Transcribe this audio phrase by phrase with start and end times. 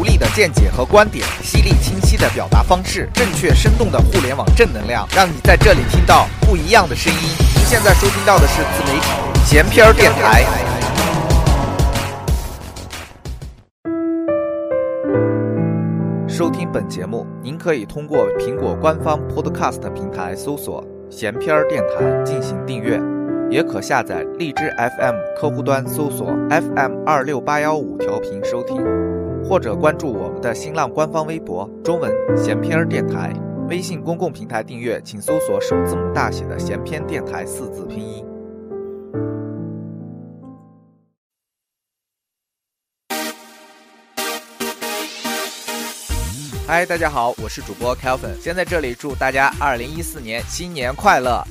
[0.00, 7.18] 独立的见解和观点，犀利清晰的表达方式，正确生动的互联网正能量，让你在这里听到不一样的声音。
[7.54, 9.10] 您现在收听到的是自媒体
[9.44, 10.46] 闲篇电台。
[16.26, 20.82] 收听本节目，您可以通过苹果官方 Podcast 平台搜索
[21.12, 22.98] “闲篇电台”进行订阅。
[23.50, 28.76] 也可下载荔枝 FM 客户端搜索 FM 二六八幺五调频收听，
[29.44, 33.32] 或者关注我们的新浪官方微博中文闲篇电台，
[33.68, 38.24] 微信公共平台订阅，请搜索首字母大写的闲篇电台四字拼音。
[46.66, 51.44] 嗨，大家好，我是主播 Kelvin，先在这里祝大家二零一四年新年快乐。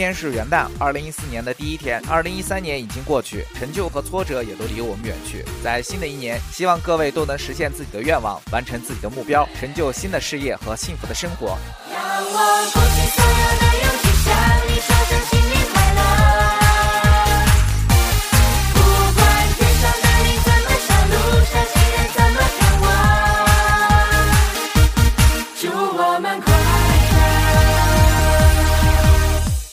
[0.00, 2.02] 今天是元旦，二零一四年的第一天。
[2.08, 5.44] 二零一三年已经过去，成就和挫折也都离我们远去。
[5.62, 11.58] 在新的一年，希望各位都能实现自己的愿望，完成自己的目标，成就新的事业和幸福的生活。
[11.92, 14.09] 让我鼓起所有的勇，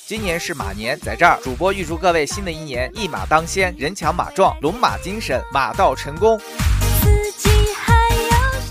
[0.08, 6.40] 今年是马年，在这儿，主播预祝各位新的一年一马当先，人强马壮，龙马精神，马到成功。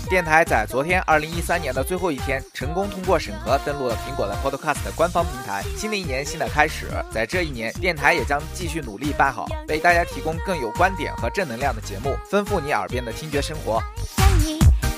[0.09, 5.61] 电台在昨天二零一三年的最后一天，成功通过审核，登录了苹果的 Podcast 的官方平台。
[5.77, 13.79] 新的一年，新的开始，在这一年，电台也将继续努力办好，为大家提供更有观点和正能量的节目，丰富你耳边的听觉生活。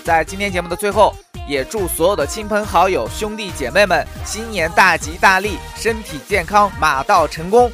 [0.05, 1.13] 在今天节目的最后。
[1.49, 7.71] 也祝所有的亲朋好友、兄弟姐妹们新年大吉大利，身体健康，马到成功。